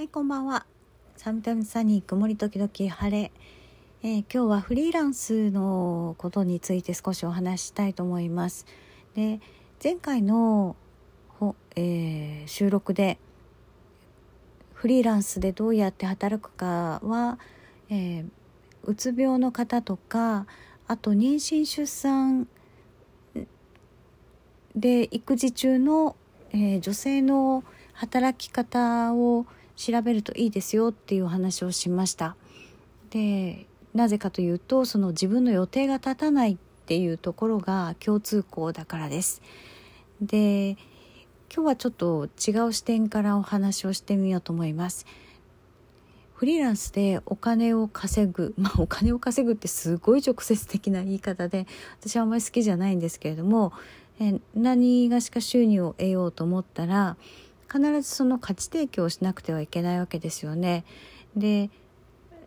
[0.00, 0.64] はい、こんばんは。
[1.18, 3.30] サムタイムサニー曇り時々晴れ、
[4.02, 8.64] えー、今日はフリーランスのことについて少しお話したいと思います。
[9.14, 9.40] で、
[9.84, 10.74] 前回の
[11.38, 13.18] ほ、えー、収録で
[14.72, 17.38] フリーランスでどうやって働くかは、
[17.90, 18.26] えー、
[18.84, 20.46] うつ病の方とか
[20.86, 22.48] あと妊娠出産
[24.74, 26.16] で育児中の、
[26.52, 29.44] えー、女性の働き方を
[29.76, 32.36] 調べるといいですよっていうお話をしました。
[33.10, 36.56] でなぜかというとその自分の予定が立たないっ
[36.86, 39.42] ていうところが共通項だからです。
[40.20, 40.76] で
[41.52, 45.06] 今日はちょっと違う視点からお話をしてみようと思います。
[46.34, 51.66] フリーランスでお金を稼ぐ まあお金を稼ぐってすごい直接的な言い方で
[52.00, 53.72] 私はあんまり好きじゃないんですけれども
[54.20, 57.18] え何がしか収入を得ようと思ったら
[57.70, 60.84] 必ずその価値提供をしなくてはいけないわけですよね。
[61.36, 61.70] で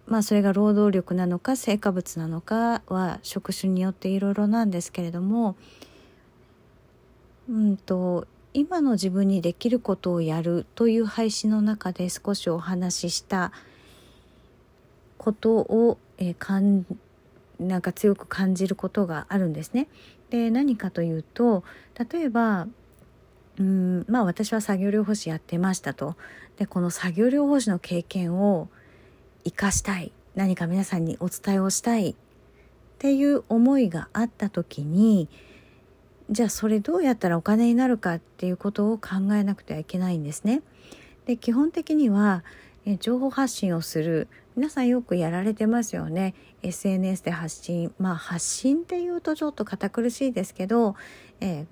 [0.05, 5.55] まあそれが労働力なのか成果物なのかは職種によっていろいろなんですけれども
[7.49, 13.51] うんと今の自分にできることをやるという配信の中で少しお話しした
[15.17, 16.85] ことを、えー、かん
[17.59, 19.87] なんか強く感じることがあるんですね。
[20.29, 21.63] で何かというと
[22.11, 22.67] 例えば
[23.59, 26.15] うんまあ私は作業療法士やってましたと。
[26.57, 28.69] でこの作業療法士の経験を
[29.43, 30.11] 生かしたい。
[30.35, 32.15] 何か皆さんにお伝えをしたいっ
[32.97, 35.29] ていう思いがあった時に
[36.31, 40.61] じゃあそれどうやったらお金になるかっていうことを考えなくてはいけないんですね。
[41.25, 42.43] で基本的には
[42.99, 44.27] 情報発信をする。
[44.55, 46.35] 皆さんよくやられてますよね。
[46.61, 47.93] SNS で発信。
[47.97, 50.95] まあ発信っていうとちょっと堅苦しいですけど、
[51.39, 51.65] えー、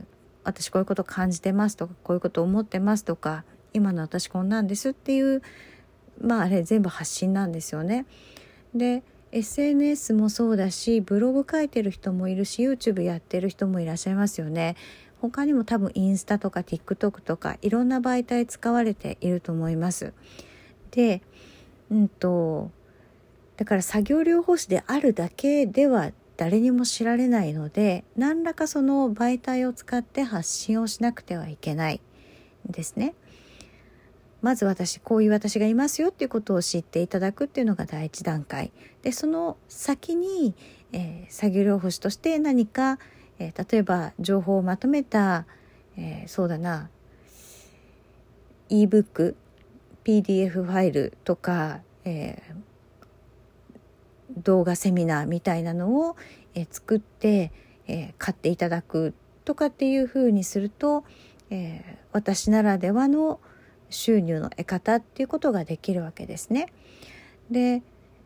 [0.44, 5.42] 私こういうこと感じてますとかこういうこと思ってますとか今の私こんなんですっていう
[6.20, 8.06] まああれ全部発信なんですよね。
[8.76, 14.76] で SNS もそうだしブログ書いてる人もいるし YouTube やってる人もいらっしゃいますよね。
[15.22, 20.14] 他にも多分インスタとか TikTok とかいろんな媒体使われていると思います。
[20.92, 21.22] で、
[21.90, 22.72] うんと
[23.58, 32.02] だから作業療法士であるだけでは誰にも知られないので何らかその媒体を使って発信をしなくてはいけない
[32.68, 33.14] んですね。
[34.42, 38.72] まず私こういう私がいますよっていうことを知っていただくっていうのが第一段階
[39.04, 40.56] でその先に、
[40.94, 42.98] えー、作業療法士として何か、
[43.38, 45.46] えー、例えば情報をまとめた、
[45.96, 46.90] えー、そうだな
[48.72, 49.36] ebook
[50.04, 52.56] PDF ファイルとか、えー、
[54.38, 56.16] 動画セミナーみたいなのを、
[56.54, 57.52] えー、作って、
[57.88, 59.14] えー、買っていただく
[59.46, 61.04] とかっていうふうにすると、
[61.50, 63.40] えー、私ならではの
[63.90, 66.68] 収入の得方っていうことができるわけですね。
[67.50, 67.84] で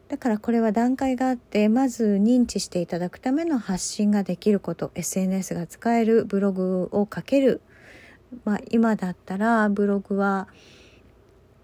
[0.07, 7.61] だからこれは段階があってまず認知していただくための発信ができること SNS が使えるブログを書ける、
[8.43, 10.47] まあ、今だったらブログは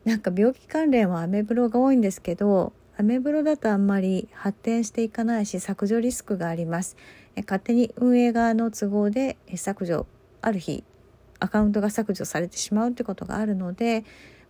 [0.05, 6.97] なんか病気関連はアメブロが多いんですけどアメブロだとあんまり発展していかないし削除リスクがあります
[7.47, 10.05] 勝手に運営側の都合で削除
[10.41, 10.83] ある日
[11.39, 14.03] アカウントが削除されてしまうってことがあるので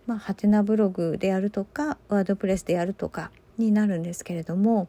[0.06, 4.88] まあハテナブログでやるとかワードプレスでやるとかになるんですけれども、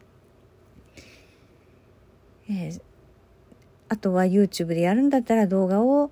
[2.50, 2.82] えー、
[3.90, 6.12] あとは YouTube でやるんだったら動画を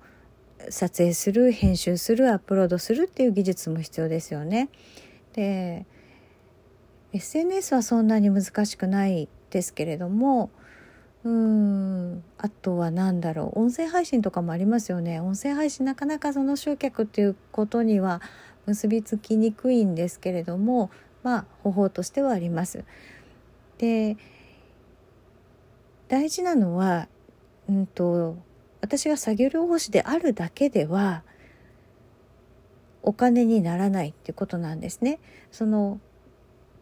[0.70, 4.68] 撮影する編集するアップロードするっていう技術も必要ですよね。
[5.32, 5.86] で
[7.12, 10.50] SNS はそんなに難しくないですけれども
[11.24, 18.20] うんあとは何だろう音声配信とかもありますよね音声配信なかなかその集客っていうことには
[18.66, 20.90] 結びつきにくいんですけれども
[21.22, 22.84] まあ方法としてはあります。
[23.78, 24.16] で
[26.08, 27.08] 大事なのは、
[27.70, 28.36] うんと、
[28.82, 31.22] 私が作業療法士であるだけでは
[33.02, 35.20] お金にならないっていうことなんですね。
[35.50, 36.00] その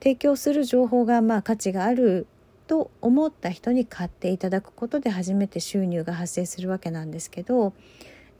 [0.01, 2.27] 提供する情報がまあ価値がある
[2.67, 7.73] と思った人に買っていただくことで初めて収入が発生するわけなんですけど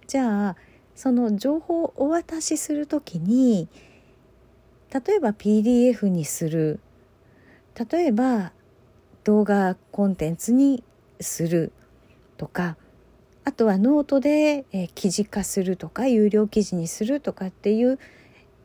[0.07, 0.57] じゃあ
[0.95, 3.69] その情報をお渡しする時に
[4.93, 6.81] 例えば PDF にする。
[7.91, 8.53] 例えば
[9.23, 10.83] 動画コンテンツに
[11.21, 11.73] する。
[12.37, 12.77] とか
[13.45, 14.65] あとはノートで、
[14.95, 17.99] 記事化するとか有料記事にするとかっていう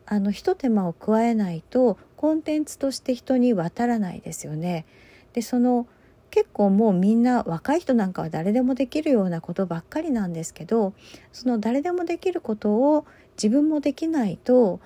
[0.06, 4.86] あの一手間を加えないとコンテンツとして人に渡らないですよね。
[5.34, 5.88] でその
[6.32, 10.94] 結構もうみんな若い人なんかは誰でもできるようなことばっかりなんですけど
[11.32, 13.06] その誰でもできることを
[13.38, 14.80] 自分もできないと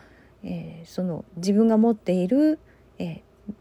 [0.44, 2.60] えー、その自分が持っている、
[2.98, 3.54] えー、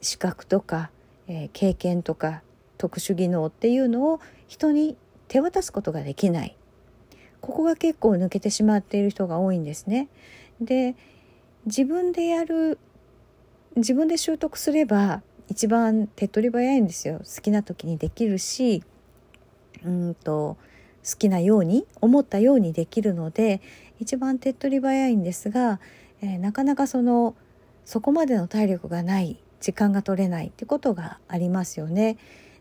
[0.00, 0.90] 資格とか、
[1.26, 2.42] えー、経験とか
[2.78, 4.96] 特殊技能っていうのを人に
[5.28, 6.56] 手渡すことができない
[7.40, 10.08] ここが結構抜けてしまっている人が多いんですね。
[10.60, 10.94] で
[11.66, 12.78] 自分でやる
[13.76, 18.82] 自分で習得すれば一番手っ取り早いんですよ好きな時にできるし
[19.84, 20.56] うんと
[21.04, 23.60] 好きなように思ったようにできるので
[23.98, 25.80] 一番手っ取り早いんですが、
[26.20, 27.34] えー、なかなかその
[27.84, 32.16] そこまでの体力がない時間が取れないってことがありますよね。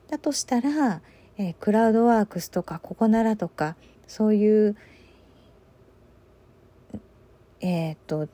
[0.10, 1.02] だとしたら、
[1.38, 3.76] えー、クラウドワークスとかココナラとか
[4.08, 4.76] そういう
[7.62, 8.28] えっ、と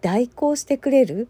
[0.00, 1.28] 代行してくれる。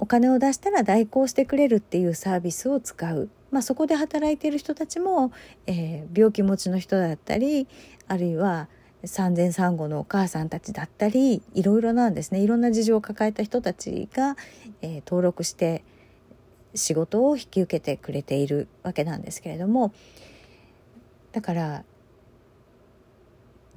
[0.00, 5.30] お金を出したら代行してくれるっていうサービスを使う、まあ、そこで働いている人たちも、
[5.66, 7.68] えー、病気持ちの人だったり
[8.08, 8.68] あるいは
[9.04, 12.40] 産前産後のお母さんたちだったりいろいろなんですね。
[12.40, 14.36] いろんな事情を抱えた人たちが、
[14.80, 15.84] えー、登録して
[16.74, 19.92] 仕事を引き受けてくれているわけなんですけれども。
[21.32, 21.84] だから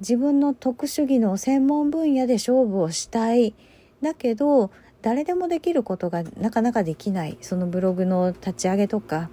[0.00, 3.54] 自分の特殊技能専門分野で勝負をしたい。
[4.04, 4.70] だけど
[5.02, 9.30] 誰でもできることがなかなかできないそのブログの立ち上げとか、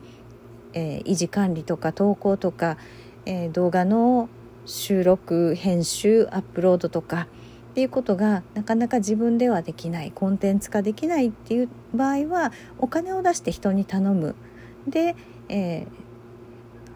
[0.74, 2.78] えー、維持管理とか投稿とか、
[3.26, 4.30] えー、動画の
[4.66, 7.28] 収録編集アップロードとか
[7.72, 14.36] っていうことがなかなか自分ではできないコンテンツ化できないっていう場合はお金を出して人に頼む
[14.88, 15.16] で、
[15.50, 15.88] えー、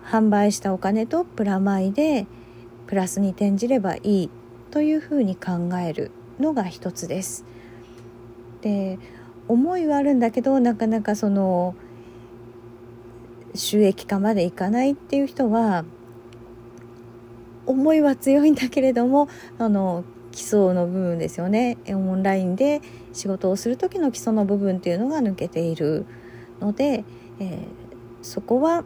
[0.05, 2.25] 販売したお金とプラマイで
[2.87, 4.29] プラスに転じればいい
[4.71, 7.45] というふうに考えるのが一つです。
[8.65, 8.97] で
[9.47, 11.75] 思いはあるんだけどなかなかその
[13.53, 15.85] 収益化までいかないっていう人は
[17.67, 19.29] 思いは強いんだけれども
[19.59, 21.77] あの基礎の部分ですよね。
[21.87, 22.81] オンラインで
[23.13, 26.05] 仕事をする時の基礎の部分っていうのが抜けている
[26.59, 27.05] ので、
[27.39, 27.65] えー、
[28.23, 28.83] そこは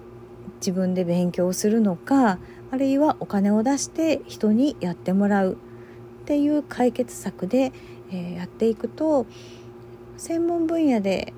[0.57, 2.37] 自分で勉強するのか
[2.69, 7.71] あるいはお金を出して人にやってもらうっていう解決策で、
[8.11, 9.25] えー、やっていくと
[10.19, 11.33] 専門分野で、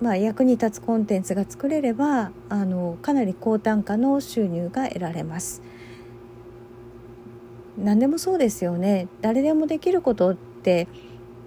[0.00, 5.60] まあ、役に立つコンテンツが作れればあのかなり高単価の収入が得られます。
[7.76, 10.86] 何でもそうですよね誰でもできることって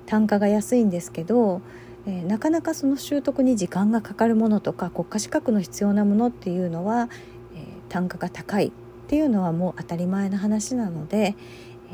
[0.06, 1.62] 単価が安いんですけど、
[2.08, 7.10] えー、なかなかその習得に時間がかかるものとか国家資格の必要なものっていうのは、
[7.56, 8.72] えー、単価が高いっ
[9.08, 11.94] ていうのはもう当たり前の話なので、え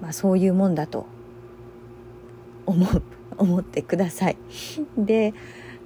[0.00, 1.06] ー、まあ、そういうもんだと
[2.66, 3.02] 思う
[3.36, 4.36] 思ってください。
[4.96, 5.34] で、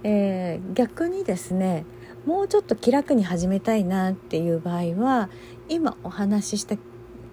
[0.03, 1.85] えー、逆にですね
[2.27, 5.31] もうちょっと気楽に始めたいなっていう場合は
[5.69, 6.77] 今お話しした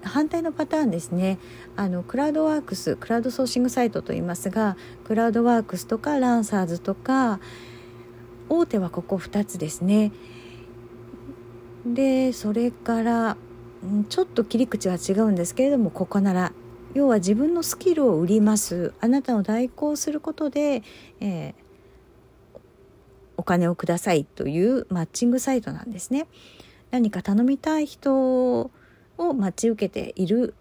[0.04, 1.40] 反対のパターンですね
[1.76, 7.40] あのクラウドワークスクラウドソーシングサイトといいますがクラウドワークスとかランサーズとか
[8.48, 10.12] 大手はここ2つですね
[11.86, 13.38] でそれから
[14.10, 16.52] ちょっと切り口は違うんですけれどもここなら
[16.96, 20.82] 要は自分のスキルを売りますあなたを代行することで、
[21.20, 21.54] えー、
[23.38, 26.26] お金をくださいというマッチングサイトなんですね。
[26.92, 28.72] 何か頼みたい人を
[29.18, 30.56] 待ち受けている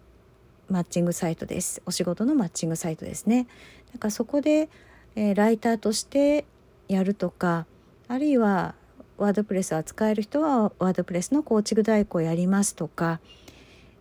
[0.69, 1.81] マッチングサイトです。
[1.85, 3.47] お仕事のマッチングサイトですね。
[3.93, 4.69] だからそこで、
[5.15, 6.45] えー、ライターとして
[6.89, 7.65] やるとか
[8.09, 8.75] あるいは
[9.17, 13.21] ワードプレスを扱える人はワードプレスのコーチング代行やりますとか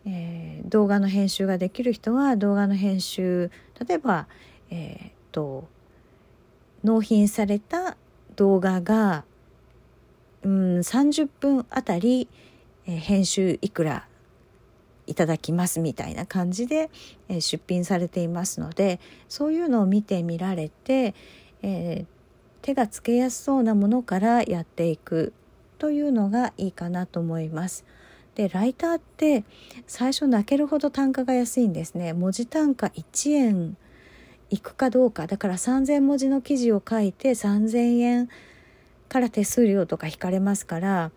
[0.07, 3.51] えー、動画の編集ができる人は動画の編集
[3.87, 4.27] 例えば、
[4.71, 5.69] えー、っと
[6.83, 7.97] 納品された
[8.37, 9.25] 動画が、
[10.43, 12.29] うん、30分あたり、
[12.87, 14.07] えー、編集いくら
[15.07, 16.91] いただきますみたいな感じで、
[17.29, 21.15] えー、出品されていますのでそういうのを見てみられて、
[21.63, 22.07] えー、
[22.63, 25.33] 手がつけやすそうなものからやっていく
[25.79, 27.85] というのがいいかなと思います。
[28.35, 29.45] でライターって
[29.87, 32.13] 最初泣けるほど単価が安いんですね。
[32.13, 33.77] 文字単価1円
[34.51, 35.27] いくかどうか。
[35.27, 38.29] だから3,000文字の記事を書いて3,000円
[39.09, 41.11] から手数料とか引かれますから、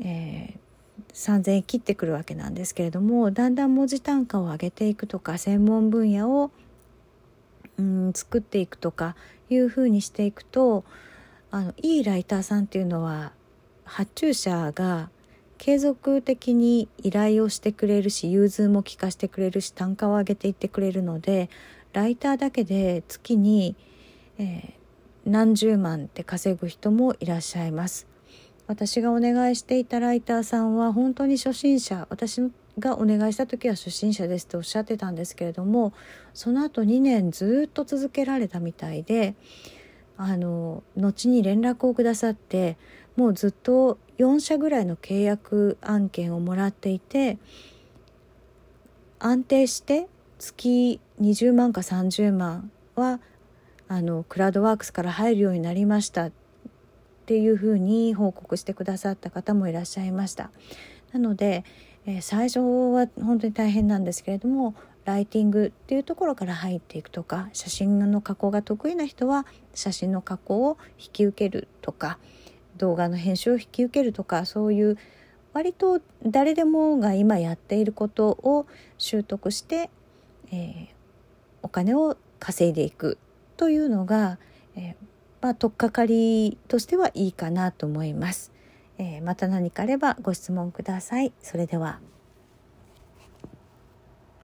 [0.00, 6.50] えー、3,000円切ってくるわけなんですけれどもだんだん文字単価を上げていくとか専門分野を
[7.78, 9.16] うん作っていくとか
[9.50, 10.84] いうふうにしていくと
[11.50, 13.32] あのいいライターさんっていうのは
[13.84, 15.10] 発注者が
[15.64, 21.48] 継続的に依頼をしてくれるし融通も利かしてくれるし単価を上げていってくれるので
[21.94, 23.74] ライターだけで月に、
[24.36, 24.72] えー、
[25.24, 28.06] 何十万って稼ぐ人もいらっしゃいます。
[28.66, 32.42] 私がお願いしていたライターさんは本当に初心者私
[32.78, 35.94] がお願いした時は初心者ですっておっしゃってたんですけれども
[36.34, 39.34] その後2年ずっと続けられたみたいで
[40.18, 42.76] あの後に連絡をくださって
[43.16, 47.38] もうずっと4社ぐらいの契約案件をもらっていて
[49.18, 50.06] 安定して
[50.38, 53.20] 月20万か30万は
[53.88, 56.32] あのクラウドワークスから入るようになりましたっ
[57.26, 60.50] ていうふうに報告してくださった方もいらっしゃいました。
[61.12, 61.64] なので、
[62.06, 72.18] えー、最初は本当に大変なんですけれどもライティングっていうところから入っていくとか写真の加工が得意な人は写真の加工を引き受けるとか
[72.78, 74.98] 動画の編集を引き受けるとかそういう
[75.52, 78.66] 割と誰でもが今やっていることを
[78.98, 79.88] 習得して、
[80.50, 80.86] えー、
[81.62, 83.18] お金を稼いでいく
[83.56, 84.38] というのが、
[84.74, 84.94] えー、
[85.40, 88.52] まあ、取っかかりとしてはいいかなと思います。
[88.98, 91.32] えー、また何かあればご質問ください。
[91.40, 92.00] それでは。